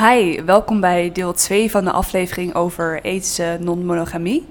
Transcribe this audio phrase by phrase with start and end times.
[0.00, 4.46] Hi, welkom bij deel 2 van de aflevering over ethische non-monogamie.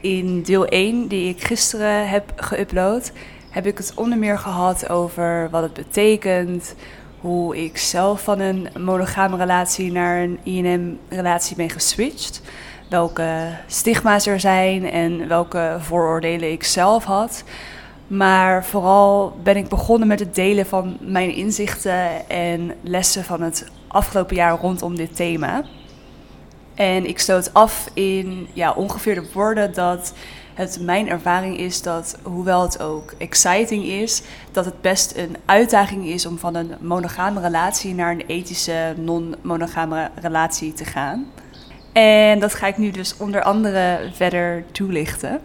[0.00, 3.12] In deel 1, die ik gisteren heb geüpload,
[3.50, 6.74] heb ik het onder meer gehad over wat het betekent,
[7.20, 12.42] hoe ik zelf van een monogame relatie naar een INM-relatie ben geswitcht,
[12.88, 17.44] welke stigma's er zijn en welke vooroordelen ik zelf had.
[18.06, 23.70] Maar vooral ben ik begonnen met het delen van mijn inzichten en lessen van het
[23.92, 25.64] afgelopen jaar rondom dit thema.
[26.74, 30.14] En ik stoot af in ja, ongeveer de woorden dat
[30.54, 36.06] het mijn ervaring is dat, hoewel het ook exciting is, dat het best een uitdaging
[36.06, 41.26] is om van een monogame relatie naar een ethische non-monogame relatie te gaan.
[41.92, 45.40] En dat ga ik nu dus onder andere verder toelichten.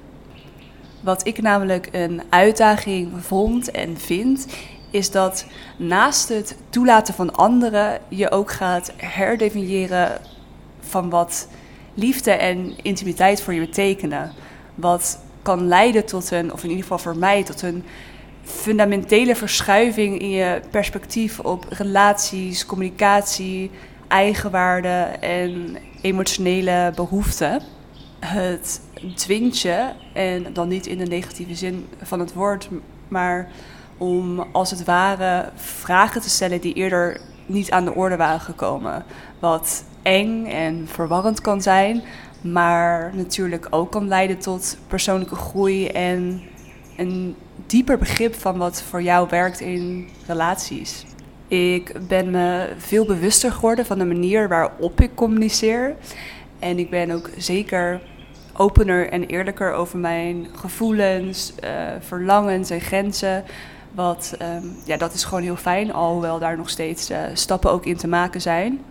[1.02, 4.48] Wat ik namelijk een uitdaging vond en vind,
[4.92, 5.46] is dat
[5.78, 10.22] naast het toelaten van anderen je ook gaat herdefiniëren
[10.80, 11.48] van wat
[11.94, 14.32] liefde en intimiteit voor je betekenen.
[14.76, 17.84] Wat kan leiden tot een, of in ieder geval voor mij, tot een
[18.44, 23.72] fundamentele verschuiving in je perspectief op relaties, communicatie,
[24.08, 27.62] eigenwaarde en emotionele behoeften.
[28.20, 28.82] Het
[29.16, 32.70] dwingt je, en dan niet in de negatieve zin van het woord,
[33.08, 33.50] maar
[33.98, 39.04] om als het ware vragen te stellen die eerder niet aan de orde waren gekomen.
[39.40, 42.04] Wat eng en verwarrend kan zijn,
[42.42, 46.42] maar natuurlijk ook kan leiden tot persoonlijke groei en
[46.98, 51.06] een dieper begrip van wat voor jou werkt in relaties.
[51.48, 55.96] Ik ben me veel bewuster geworden van de manier waarop ik communiceer.
[56.60, 58.02] En ik ben ook zeker
[58.54, 63.44] opener en eerlijker over mijn gevoelens, uh, verlangens en grenzen.
[63.98, 67.86] Wat, um, ja, dat is gewoon heel fijn, alhoewel daar nog steeds uh, stappen ook
[67.86, 68.82] in te maken zijn.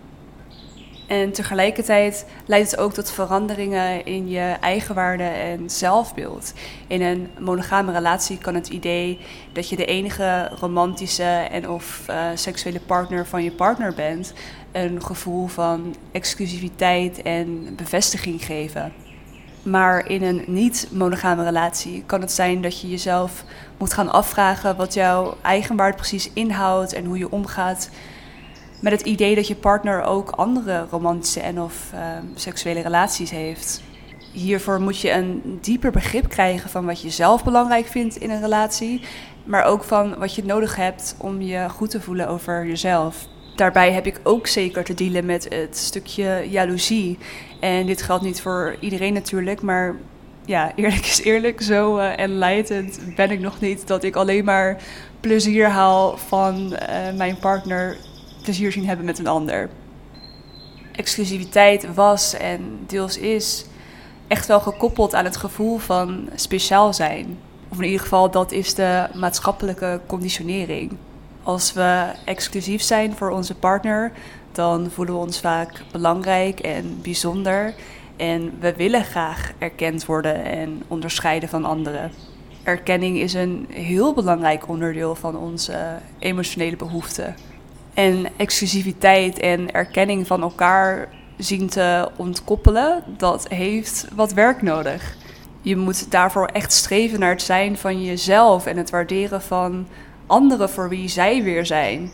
[1.07, 6.53] En tegelijkertijd leidt het ook tot veranderingen in je eigenwaarde en zelfbeeld.
[6.87, 9.21] In een monogame relatie kan het idee
[9.53, 14.33] dat je de enige romantische en of uh, seksuele partner van je partner bent,
[14.73, 18.93] een gevoel van exclusiviteit en bevestiging geven.
[19.67, 23.45] Maar in een niet-monogame relatie kan het zijn dat je jezelf
[23.79, 27.91] moet gaan afvragen wat jouw eigenwaarde precies inhoudt en hoe je omgaat
[28.81, 32.01] met het idee dat je partner ook andere romantische en of uh,
[32.35, 33.83] seksuele relaties heeft.
[34.33, 38.41] Hiervoor moet je een dieper begrip krijgen van wat je zelf belangrijk vindt in een
[38.41, 39.01] relatie,
[39.45, 43.29] maar ook van wat je nodig hebt om je goed te voelen over jezelf.
[43.57, 47.19] Daarbij heb ik ook zeker te dealen met het stukje jaloezie.
[47.61, 49.97] En dit geldt niet voor iedereen natuurlijk, maar
[50.45, 54.83] ja, eerlijk is eerlijk, zo uh, enlightened ben ik nog niet dat ik alleen maar
[55.21, 57.97] plezier haal van uh, mijn partner
[58.43, 59.69] plezier zien hebben met een ander.
[60.93, 63.67] Exclusiviteit was en deels is
[64.29, 67.39] echt wel gekoppeld aan het gevoel van speciaal zijn.
[67.69, 70.97] Of in ieder geval, dat is de maatschappelijke conditionering.
[71.47, 74.13] Als we exclusief zijn voor onze partner,
[74.53, 77.75] dan voelen we ons vaak belangrijk en bijzonder.
[78.17, 82.11] En we willen graag erkend worden en onderscheiden van anderen.
[82.63, 87.35] Erkenning is een heel belangrijk onderdeel van onze emotionele behoeften.
[87.95, 95.17] En exclusiviteit en erkenning van elkaar zien te ontkoppelen, dat heeft wat werk nodig.
[95.61, 99.87] Je moet daarvoor echt streven naar het zijn van jezelf en het waarderen van
[100.27, 102.11] anderen voor wie zij weer zijn.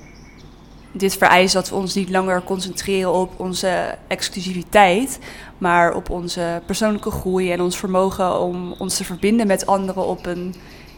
[0.93, 5.19] Dit vereist dat we ons niet langer concentreren op onze exclusiviteit,
[5.59, 10.27] maar op onze persoonlijke groei en ons vermogen om ons te verbinden met anderen op
[10.27, 10.55] een,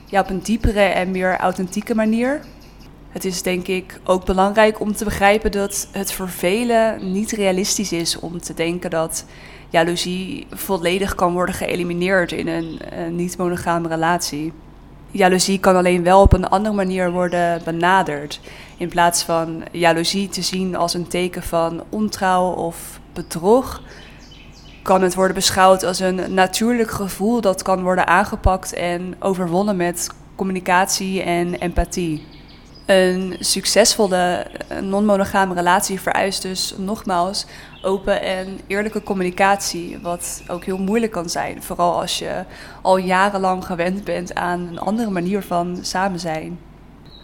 [0.06, 2.41] ja, op een diepere en meer authentieke manier.
[3.08, 7.92] Het is denk ik ook belangrijk om te begrijpen dat het voor velen niet realistisch
[7.92, 9.25] is om te denken dat
[9.70, 14.52] jaloezie volledig kan worden geëlimineerd in een, een niet-monogame relatie.
[15.14, 18.41] Jaloezie kan alleen wel op een andere manier worden benaderd.
[18.76, 23.82] In plaats van jaloezie te zien als een teken van ontrouw of bedrog,
[24.82, 30.11] kan het worden beschouwd als een natuurlijk gevoel dat kan worden aangepakt en overwonnen met
[30.34, 32.26] communicatie en empathie.
[32.87, 34.46] Een succesvolle
[34.81, 37.46] non-monogame relatie vereist dus nogmaals
[37.84, 41.62] open en eerlijke communicatie, wat ook heel moeilijk kan zijn.
[41.62, 42.44] Vooral als je
[42.82, 46.58] al jarenlang gewend bent aan een andere manier van samen zijn.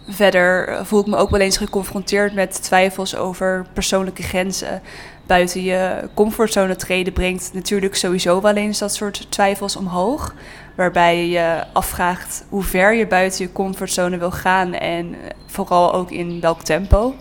[0.08, 4.82] Verder voel ik me ook wel eens geconfronteerd met twijfels over persoonlijke grenzen.
[5.26, 10.34] Buiten je comfortzone treden brengt natuurlijk sowieso wel eens dat soort twijfels omhoog.
[10.76, 15.14] Waarbij je je afvraagt hoe ver je buiten je comfortzone wil gaan en
[15.46, 17.14] vooral ook in welk tempo.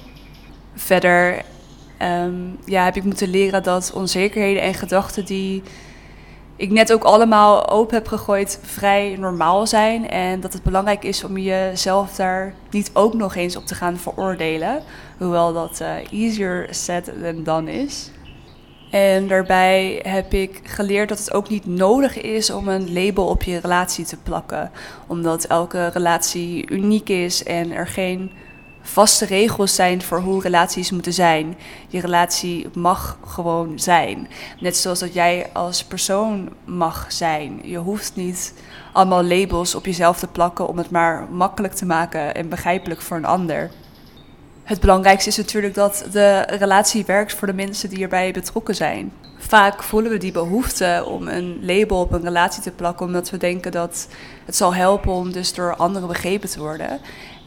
[0.76, 1.42] Verder
[2.00, 2.34] ehm,
[2.66, 5.64] ja, heb ik moeten leren dat onzekerheden en gedachten die
[6.60, 10.10] ik net ook allemaal open heb gegooid, vrij normaal zijn.
[10.10, 13.98] En dat het belangrijk is om jezelf daar niet ook nog eens op te gaan
[13.98, 14.84] veroordelen.
[15.18, 18.12] Hoewel dat uh, easier said than done is.
[18.92, 23.44] En daarbij heb ik geleerd dat het ook niet nodig is om een label op
[23.44, 24.72] je relatie te plakken.
[25.08, 28.32] Omdat elke relatie uniek is en er geen
[28.82, 31.58] vaste regels zijn voor hoe relaties moeten zijn.
[31.88, 34.28] Je relatie mag gewoon zijn.
[34.60, 37.60] Net zoals dat jij als persoon mag zijn.
[37.64, 38.54] Je hoeft niet
[38.94, 43.18] allemaal labels op jezelf te plakken om het maar makkelijk te maken en begrijpelijk voor
[43.18, 43.72] een ander.
[44.64, 49.12] Het belangrijkste is natuurlijk dat de relatie werkt voor de mensen die erbij betrokken zijn.
[49.38, 53.38] Vaak voelen we die behoefte om een label op een relatie te plakken, omdat we
[53.38, 54.08] denken dat
[54.46, 57.00] het zal helpen om dus door anderen begrepen te worden.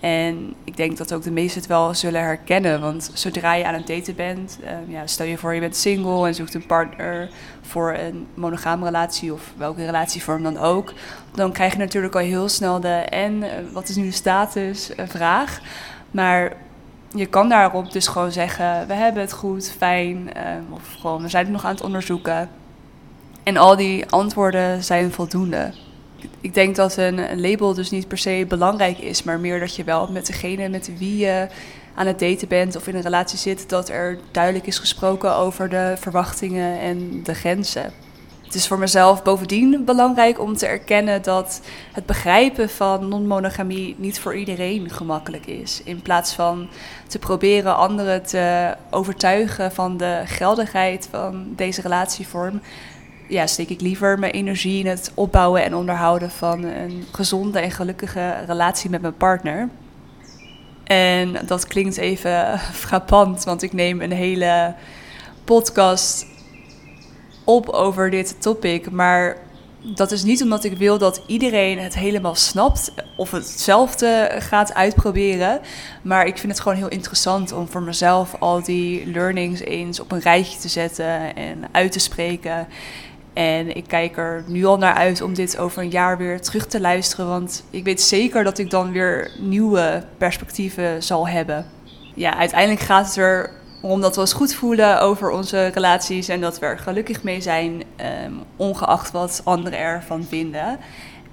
[0.02, 2.80] En ik denk dat ook de meesten het wel zullen herkennen.
[2.80, 6.26] Want zodra je aan het daten bent, uh, ja, stel je voor je bent single
[6.26, 10.92] en zoekt een partner voor een monogame relatie of welke relatievorm dan ook.
[11.34, 14.90] Dan krijg je natuurlijk al heel snel de en eh, wat is nu de status
[14.90, 15.60] uh, vraag.
[16.10, 16.52] Maar
[17.14, 20.30] je kan daarop dus gewoon zeggen, we hebben het goed, fijn.
[20.70, 22.48] of gewoon, we zijn het nog aan het onderzoeken.
[23.42, 25.72] En al die antwoorden zijn voldoende
[26.40, 29.84] ik denk dat een, label dus niet per se belangrijk is, maar meer dat je
[29.84, 31.46] wel met degene met wie je
[31.94, 35.68] aan het daten bent of in een relatie zit, dat er duidelijk is gesproken over
[35.68, 37.92] de verwachtingen en de grenzen.
[38.52, 41.60] Het is voor mezelf bovendien belangrijk om te erkennen dat
[41.92, 45.80] het begrijpen van non-monogamie niet voor iedereen gemakkelijk is.
[45.84, 46.68] In plaats van
[47.06, 52.60] te proberen anderen te overtuigen van de geldigheid van deze relatievorm,
[53.32, 57.70] ja, steek ik liever mijn energie in het opbouwen en onderhouden van een gezonde en
[57.70, 59.68] gelukkige relatie met mijn partner.
[60.84, 64.74] En dat klinkt even frappant, want ik neem een hele
[65.44, 66.26] podcast
[67.44, 68.90] op over dit topic.
[68.90, 69.36] Maar
[69.82, 75.60] dat is niet omdat ik wil dat iedereen het helemaal snapt of hetzelfde gaat uitproberen.
[76.02, 80.12] Maar ik vind het gewoon heel interessant om voor mezelf al die learnings eens op
[80.12, 82.66] een rijtje te zetten en uit te spreken.
[83.32, 86.66] En ik kijk er nu al naar uit om dit over een jaar weer terug
[86.66, 87.28] te luisteren.
[87.28, 91.66] Want ik weet zeker dat ik dan weer nieuwe perspectieven zal hebben.
[92.14, 93.50] Ja, uiteindelijk gaat het er
[93.82, 97.40] om dat we ons goed voelen over onze relaties en dat we er gelukkig mee
[97.40, 97.82] zijn,
[98.26, 100.78] um, ongeacht wat anderen ervan vinden.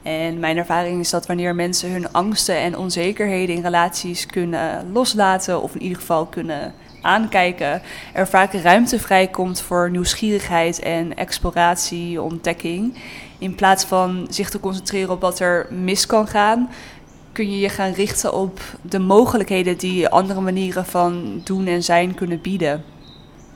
[0.03, 5.61] En mijn ervaring is dat wanneer mensen hun angsten en onzekerheden in relaties kunnen loslaten,
[5.61, 7.81] of in ieder geval kunnen aankijken,
[8.13, 12.97] er vaak ruimte vrijkomt voor nieuwsgierigheid en exploratie, ontdekking.
[13.37, 16.69] In plaats van zich te concentreren op wat er mis kan gaan,
[17.31, 22.13] kun je je gaan richten op de mogelijkheden die andere manieren van doen en zijn
[22.13, 22.83] kunnen bieden.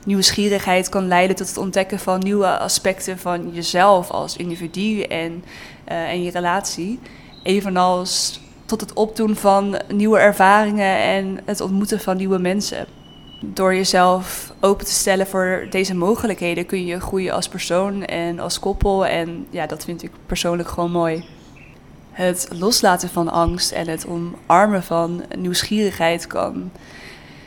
[0.04, 5.44] Nieuwsgierigheid kan leiden tot het ontdekken van nieuwe aspecten van jezelf als individu en,
[5.88, 6.98] uh, en je relatie.
[7.42, 12.86] Evenals tot het opdoen van nieuwe ervaringen en het ontmoeten van nieuwe mensen
[13.40, 18.58] door jezelf open te stellen voor deze mogelijkheden kun je groeien als persoon en als
[18.58, 19.06] koppel.
[19.06, 21.24] En ja, dat vind ik persoonlijk gewoon mooi.
[22.10, 26.70] Het loslaten van angst en het omarmen van nieuwsgierigheid kan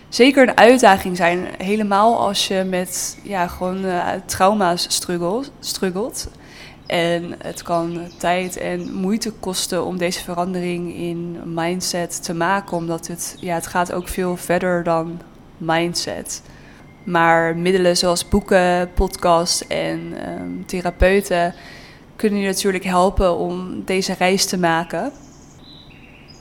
[0.09, 1.47] zeker een uitdaging zijn.
[1.57, 6.29] Helemaal als je met ja, gewoon uh, trauma's struggelt, struggelt.
[6.85, 12.77] En het kan tijd en moeite kosten om deze verandering in mindset te maken.
[12.77, 15.19] Omdat het, ja, het gaat ook veel verder dan
[15.57, 16.41] mindset.
[17.03, 21.53] Maar middelen zoals boeken, podcasts en um, therapeuten
[22.15, 25.11] kunnen je natuurlijk helpen om deze reis te maken.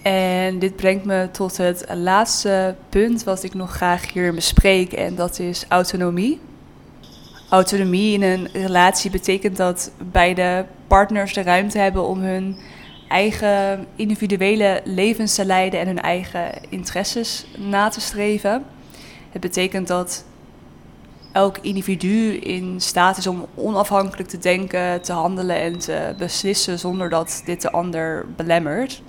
[0.02, 5.14] En dit brengt me tot het laatste punt wat ik nog graag hier bespreek en
[5.14, 6.40] dat is autonomie.
[7.50, 12.56] Autonomie in een relatie betekent dat beide partners de ruimte hebben om hun
[13.08, 18.64] eigen individuele levens te leiden en hun eigen interesses na te streven.
[19.36, 20.24] Het betekent dat
[21.32, 27.08] elk individu in staat is om onafhankelijk te denken, te handelen en te beslissen zonder
[27.08, 29.02] dat dit de ander belemmert.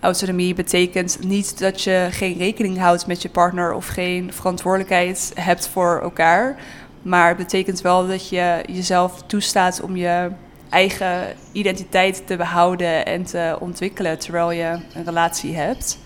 [0.00, 5.68] Autonomie betekent niet dat je geen rekening houdt met je partner of geen verantwoordelijkheid hebt
[5.68, 6.56] voor elkaar.
[7.02, 10.30] Maar het betekent wel dat je jezelf toestaat om je
[10.68, 15.98] eigen identiteit te behouden en te ontwikkelen terwijl je een relatie hebt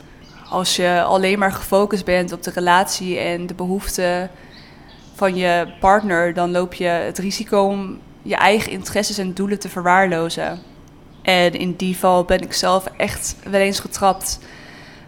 [0.53, 4.31] als je alleen maar gefocust bent op de relatie en de behoeften
[5.15, 9.69] van je partner, dan loop je het risico om je eigen interesses en doelen te
[9.69, 10.59] verwaarlozen.
[11.23, 14.39] En in die val ben ik zelf echt wel eens getrapt.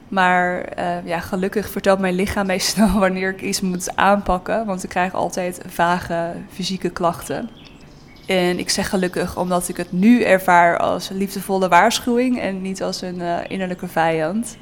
[0.09, 4.67] Maar eh, ja, gelukkig vertelt mijn lichaam mij snel wanneer ik iets moet aanpakken.
[4.67, 7.51] Want ik krijg altijd vage fysieke klachten.
[8.27, 13.01] En ik zeg gelukkig omdat ik het nu ervaar als liefdevolle waarschuwing en niet als
[13.03, 14.57] een uh, innerlijke vijand.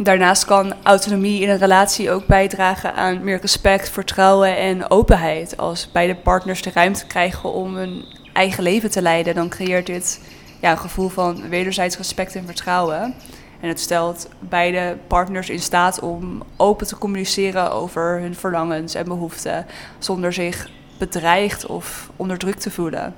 [0.00, 5.56] Daarnaast kan autonomie in een relatie ook bijdragen aan meer respect, vertrouwen en openheid.
[5.56, 10.20] Als beide partners de ruimte krijgen om hun eigen leven te leiden, dan creëert dit
[10.60, 13.14] ja, een gevoel van wederzijds respect en vertrouwen.
[13.60, 19.04] En het stelt beide partners in staat om open te communiceren over hun verlangens en
[19.04, 19.66] behoeften,
[19.98, 23.14] zonder zich bedreigd of onderdrukt te voelen.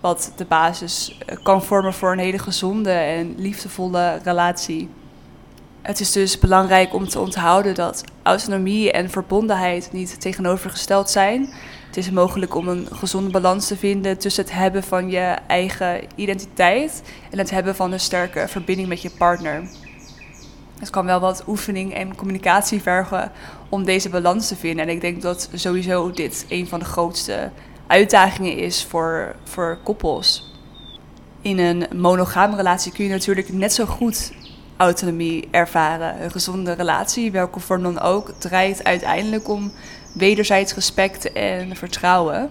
[0.00, 4.88] Wat de basis eh, kan vormen voor een hele gezonde en liefdevolle relatie.
[5.86, 11.48] Het is dus belangrijk om te onthouden dat autonomie en verbondenheid niet tegenovergesteld zijn.
[11.86, 16.00] Het is mogelijk om een gezonde balans te vinden tussen het hebben van je eigen
[16.14, 19.62] identiteit en het hebben van een sterke verbinding met je partner.
[20.78, 23.32] Het kan wel wat oefening en communicatie vergen
[23.68, 24.86] om deze balans te vinden.
[24.86, 27.50] En ik denk dat sowieso dit een van de grootste
[27.86, 30.54] uitdagingen is voor, voor koppels.
[31.40, 34.32] In een monogame relatie kun je natuurlijk net zo goed
[34.76, 36.22] autonomie ervaren.
[36.22, 39.72] Een gezonde relatie, welke vorm dan ook, draait uiteindelijk om
[40.14, 42.50] wederzijds respect en vertrouwen.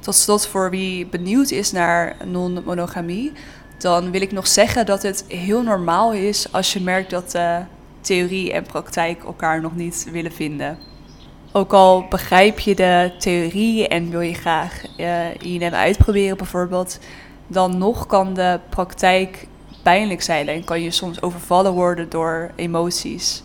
[0.00, 3.32] Tot slot, voor wie benieuwd is naar non-monogamie,
[3.78, 7.56] dan wil ik nog zeggen dat het heel normaal is als je merkt dat uh,
[8.00, 10.78] theorie en praktijk elkaar nog niet willen vinden.
[11.52, 16.98] Ook al begrijp je de theorie en wil je graag uh, INM uitproberen bijvoorbeeld,
[17.46, 19.46] dan nog kan de praktijk
[19.84, 23.42] pijnlijk zijn en kan je soms overvallen worden door emoties.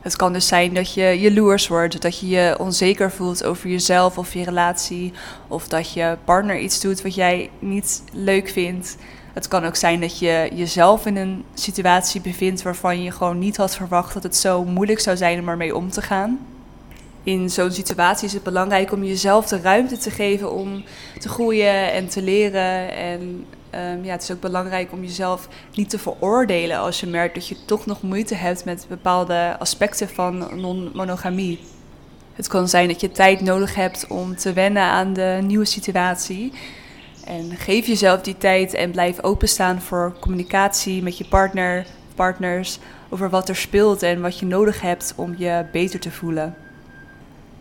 [0.00, 4.18] Het kan dus zijn dat je jaloers wordt, dat je je onzeker voelt over jezelf
[4.18, 5.12] of je relatie,
[5.48, 8.96] of dat je partner iets doet wat jij niet leuk vindt.
[9.32, 13.56] Het kan ook zijn dat je jezelf in een situatie bevindt waarvan je gewoon niet
[13.56, 16.46] had verwacht dat het zo moeilijk zou zijn om ermee om te gaan.
[17.22, 20.84] In zo'n situatie is het belangrijk om jezelf de ruimte te geven om
[21.18, 22.92] te groeien en te leren.
[22.92, 27.34] En um, ja, het is ook belangrijk om jezelf niet te veroordelen als je merkt
[27.34, 31.60] dat je toch nog moeite hebt met bepaalde aspecten van non-monogamie.
[32.32, 36.52] Het kan zijn dat je tijd nodig hebt om te wennen aan de nieuwe situatie.
[37.24, 42.78] En geef jezelf die tijd en blijf openstaan voor communicatie met je partner, partners,
[43.08, 46.65] over wat er speelt en wat je nodig hebt om je beter te voelen.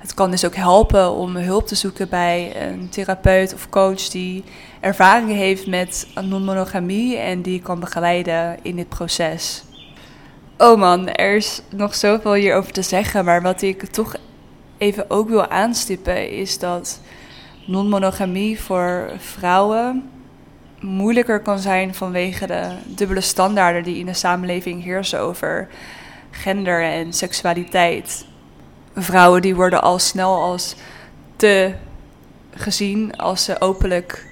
[0.05, 4.43] Het kan dus ook helpen om hulp te zoeken bij een therapeut of coach die
[4.79, 9.63] ervaring heeft met non-monogamie en die kan begeleiden in dit proces.
[10.57, 14.15] Oh man, er is nog zoveel hierover te zeggen, maar wat ik toch
[14.77, 17.01] even ook wil aanstippen is dat
[17.65, 20.09] non-monogamie voor vrouwen
[20.79, 25.67] moeilijker kan zijn vanwege de dubbele standaarden die in de samenleving heersen over
[26.31, 28.25] gender en seksualiteit.
[28.95, 30.75] Vrouwen die worden al snel als
[31.35, 31.73] te
[32.51, 34.27] gezien als ze openlijk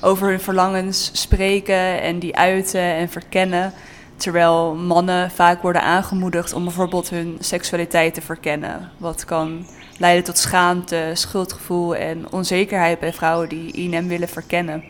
[0.00, 3.72] over hun verlangens spreken en die uiten en verkennen.
[4.16, 8.90] Terwijl mannen vaak worden aangemoedigd om bijvoorbeeld hun seksualiteit te verkennen.
[8.98, 9.66] Wat kan
[9.98, 14.84] leiden tot schaamte, schuldgevoel en onzekerheid bij vrouwen die INM willen verkennen.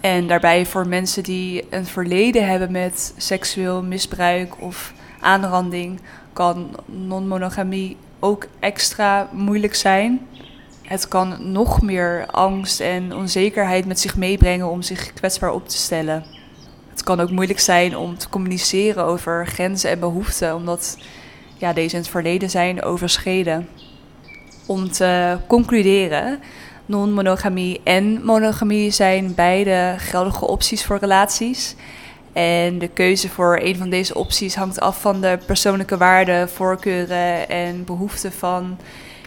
[0.00, 6.00] En daarbij voor mensen die een verleden hebben met seksueel misbruik of aanranding,
[6.32, 10.28] kan non-monogamie ook extra moeilijk zijn.
[10.82, 15.76] Het kan nog meer angst en onzekerheid met zich meebrengen om zich kwetsbaar op te
[15.76, 16.24] stellen.
[16.90, 20.98] Het kan ook moeilijk zijn om te communiceren over grenzen en behoeften, omdat
[21.56, 23.68] ja, deze in het verleden zijn overschreden
[24.66, 26.40] om te concluderen.
[26.86, 31.74] Non-monogamie en monogamie zijn beide geldige opties voor relaties.
[32.38, 37.48] En de keuze voor een van deze opties hangt af van de persoonlijke waarden, voorkeuren
[37.48, 38.78] en behoeften van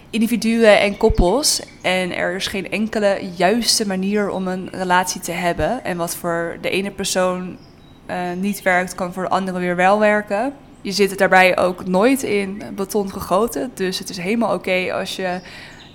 [0.09, 1.61] individuen en koppels.
[1.81, 5.83] En er is geen enkele juiste manier om een relatie te hebben.
[5.83, 7.57] En wat voor de ene persoon
[8.09, 12.23] uh, niet werkt, kan voor de andere weer wel werken je zit daarbij ook nooit
[12.23, 13.71] in beton gegoten.
[13.73, 15.39] Dus het is helemaal oké als je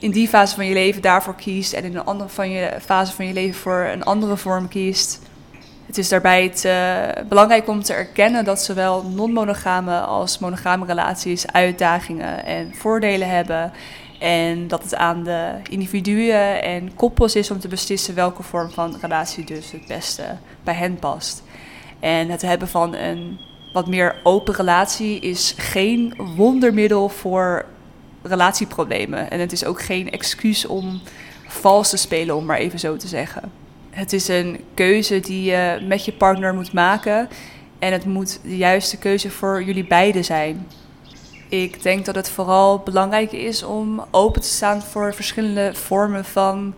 [0.01, 3.13] in die fase van je leven daarvoor kiest en in een andere van je, fase
[3.13, 5.21] van je leven voor een andere vorm kiest.
[5.97, 6.53] Het is daarbij
[7.29, 13.73] belangrijk om te erkennen dat zowel non-monogame als monogame relaties uitdagingen en voordelen hebben.
[14.19, 18.97] En dat het aan de individuen en koppels is om te beslissen welke vorm van
[19.01, 20.23] relatie dus het beste
[20.65, 21.43] bij hen past.
[22.01, 23.39] En het hebben van een
[23.73, 27.65] wat meer open relatie is geen wondermiddel voor
[28.23, 29.31] relatieproblemen.
[29.31, 31.01] En het is ook geen excuus om
[31.47, 33.66] vals te spelen, om maar even zo te zeggen.
[33.97, 37.29] Het is een keuze die je met je partner moet maken.
[37.79, 40.67] En het moet de juiste keuze voor jullie beiden zijn.
[41.49, 46.75] Ik denk dat het vooral belangrijk is om open te staan voor verschillende vormen van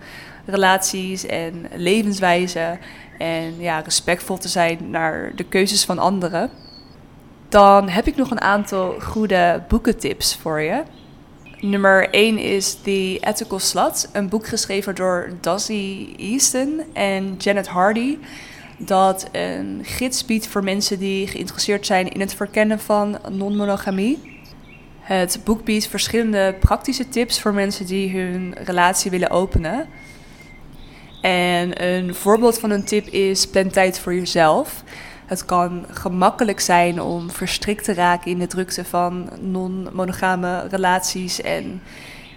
[0.46, 2.78] relaties en levenswijzen.
[3.18, 6.50] En ja, respectvol te zijn naar de keuzes van anderen.
[7.48, 10.82] Dan heb ik nog een aantal goede boekentips voor je.
[11.60, 18.18] Nummer 1 is The Ethical Slut, een boek geschreven door Dazzy Easton en Janet Hardy.
[18.76, 24.40] Dat een gids biedt voor mensen die geïnteresseerd zijn in het verkennen van non-monogamie.
[25.00, 29.88] Het boek biedt verschillende praktische tips voor mensen die hun relatie willen openen.
[31.20, 34.82] En een voorbeeld van een tip is plan tijd voor jezelf.
[35.28, 41.82] Het kan gemakkelijk zijn om verstrikt te raken in de drukte van non-monogame relaties en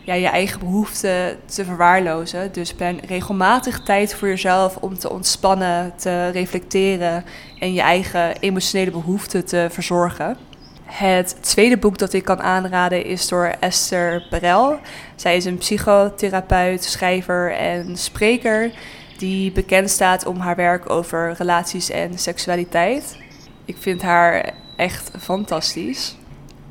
[0.03, 2.51] ja, je eigen behoeften te verwaarlozen.
[2.51, 7.23] Dus plan regelmatig tijd voor jezelf om te ontspannen, te reflecteren
[7.59, 10.37] en je eigen emotionele behoeften te verzorgen.
[10.83, 14.79] Het tweede boek dat ik kan aanraden is door Esther Perel.
[15.15, 18.71] Zij is een psychotherapeut, schrijver en spreker
[19.21, 23.17] die bekend staat om haar werk over relaties en seksualiteit.
[23.65, 26.15] Ik vind haar echt fantastisch.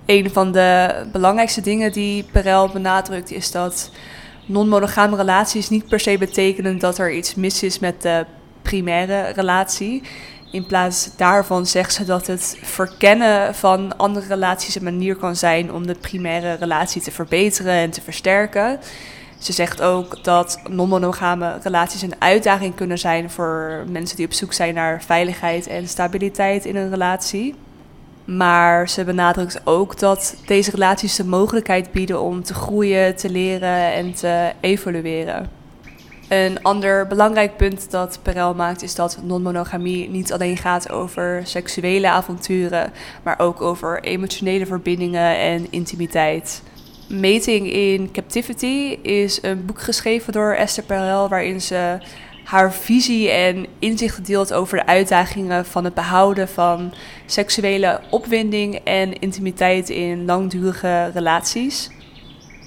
[0.07, 3.91] Een van de belangrijkste dingen die Perel benadrukt is dat
[4.47, 8.27] non-monogame relaties niet per se betekenen dat er iets mis is met de
[8.63, 10.03] primaire relatie.
[10.53, 15.73] In plaats daarvan zegt ze dat het verkennen van andere relaties een manier kan zijn
[15.73, 18.81] om de primaire relatie te verbeteren en te versterken.
[19.41, 24.53] Ze zegt ook dat non-monogame relaties een uitdaging kunnen zijn voor mensen die op zoek
[24.53, 27.55] zijn naar veiligheid en stabiliteit in een relatie.
[28.25, 33.93] Maar ze benadrukt ook dat deze relaties de mogelijkheid bieden om te groeien, te leren
[33.93, 35.51] en te evolueren.
[36.29, 42.11] Een ander belangrijk punt dat Perel maakt is dat non-monogamie niet alleen gaat over seksuele
[42.11, 42.93] avonturen,
[43.23, 46.63] maar ook over emotionele verbindingen en intimiteit.
[47.11, 51.99] Mating in Captivity is een boek geschreven door Esther Perel waarin ze
[52.45, 56.93] haar visie en inzichten deelt over de uitdagingen van het behouden van
[57.27, 61.91] seksuele opwinding en intimiteit in langdurige relaties.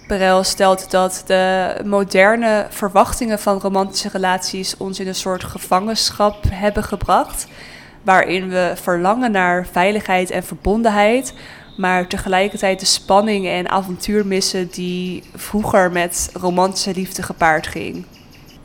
[0.08, 6.84] Perel stelt dat de moderne verwachtingen van romantische relaties ons in een soort gevangenschap hebben
[6.84, 7.48] gebracht,
[8.02, 11.34] waarin we verlangen naar veiligheid en verbondenheid,
[11.78, 18.06] maar tegelijkertijd de spanning en avontuur missen die vroeger met romantische liefde gepaard ging.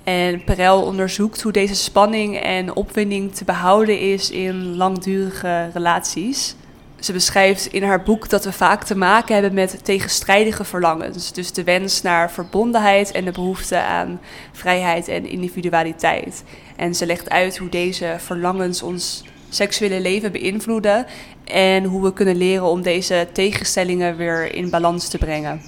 [0.05, 6.57] En Perel onderzoekt hoe deze spanning en opwinding te behouden is in langdurige relaties
[7.01, 11.33] ze beschrijft in haar boek dat we vaak te maken hebben met tegenstrijdige verlangens.
[11.33, 14.21] Dus de wens naar verbondenheid en de behoefte aan
[14.53, 16.45] vrijheid en individualiteit.
[16.77, 21.07] En ze legt uit hoe deze verlangens ons seksuele leven beïnvloeden
[21.45, 25.61] en hoe we kunnen leren om deze tegenstellingen weer in balans te brengen.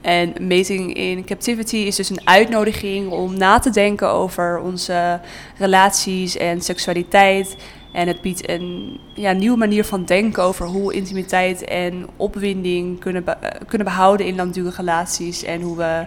[0.00, 5.20] En Mating in Captivity is dus een uitnodiging om na te denken over onze
[5.58, 7.56] relaties en seksualiteit
[7.92, 13.24] en het biedt een ja, nieuwe manier van denken over hoe intimiteit en opwinding kunnen,
[13.66, 15.44] kunnen behouden in langdurige relaties.
[15.44, 16.06] En hoe we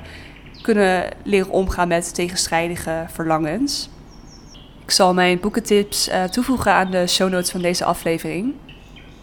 [0.61, 3.89] kunnen leren omgaan met tegenstrijdige verlangens.
[4.83, 8.53] Ik zal mijn boekentips uh, toevoegen aan de show notes van deze aflevering.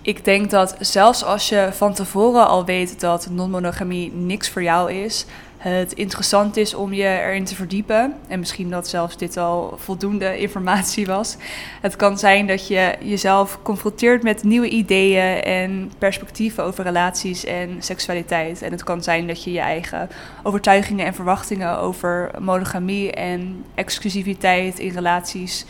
[0.02, 4.92] Ik denk dat zelfs als je van tevoren al weet dat non-monogamie niks voor jou
[4.92, 5.26] is,
[5.60, 8.14] het interessant is om je erin te verdiepen.
[8.28, 11.36] En misschien dat zelfs dit al voldoende informatie was.
[11.80, 17.76] Het kan zijn dat je jezelf confronteert met nieuwe ideeën en perspectieven over relaties en
[17.78, 18.62] seksualiteit.
[18.62, 20.08] En het kan zijn dat je je eigen
[20.42, 25.66] overtuigingen en verwachtingen over monogamie en exclusiviteit in relaties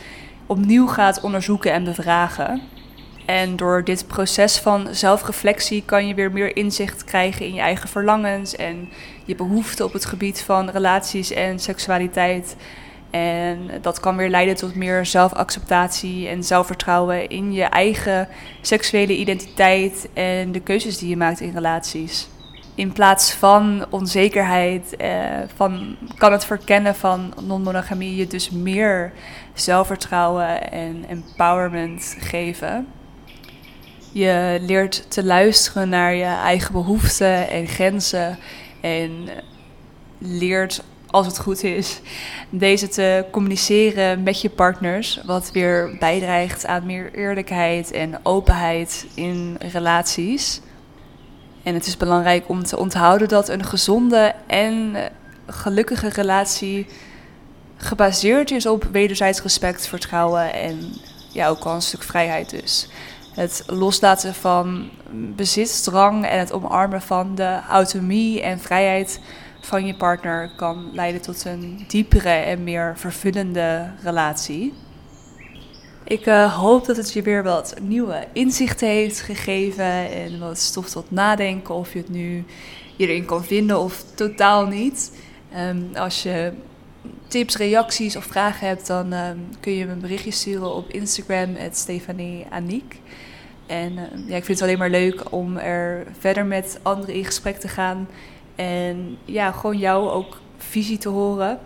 [0.47, 2.63] opnieuw gaat onderzoeken en bevragen.
[3.31, 7.89] En door dit proces van zelfreflectie kan je weer meer inzicht krijgen in je eigen
[7.89, 8.89] verlangens en
[9.25, 12.57] je behoeften op het gebied van relaties en seksualiteit.
[13.11, 18.29] En dat kan weer leiden tot meer zelfacceptatie en zelfvertrouwen in je eigen
[18.61, 22.29] seksuele identiteit en de keuzes die je maakt in relaties.
[22.75, 25.11] In plaats van onzekerheid, eh,
[25.55, 29.13] van, kan het verkennen van non-monogamie je dus meer
[29.55, 32.87] zelfvertrouwen en empowerment geven.
[34.13, 38.39] Je leert te luisteren naar je eigen behoeften en grenzen.
[38.81, 39.29] En
[40.19, 42.01] leert, als het goed is,
[42.51, 45.21] deze te communiceren met je partners.
[45.25, 50.61] Wat weer bijdraagt aan meer eerlijkheid en openheid in relaties.
[51.63, 54.97] En het is belangrijk om te onthouden dat een gezonde en
[55.47, 56.87] gelukkige relatie
[57.77, 61.01] gebaseerd is op wederzijds respect, vertrouwen en
[61.33, 62.89] ja, ook al een stuk vrijheid dus.
[63.35, 69.21] Het loslaten van bezitsdrang en het omarmen van de autonomie en vrijheid
[69.61, 74.75] van je partner kan leiden tot een diepere en meer vervullende relatie.
[76.05, 80.89] Ik uh, hoop dat het je weer wat nieuwe inzichten heeft gegeven en wat stof
[80.89, 82.45] tot nadenken of je het nu
[82.97, 85.13] hierin kan vinden of totaal niet.
[85.57, 86.53] Um, als je
[87.27, 91.57] tips, reacties of vragen hebt, dan um, kun je me een berichtje sturen op Instagram,
[91.71, 93.01] Stefanie Aniek.
[93.67, 97.25] En uh, ja, ik vind het alleen maar leuk om er verder met anderen in
[97.25, 98.09] gesprek te gaan.
[98.55, 101.59] En ja, gewoon jou ook visie te horen.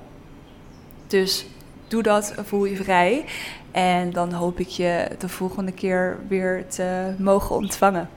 [1.07, 1.47] Dus
[1.89, 3.25] doe dat, voel je vrij.
[3.71, 8.09] En dan hoop ik je de volgende keer weer te mogen ontvangen.